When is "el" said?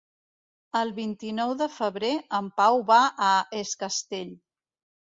0.79-0.93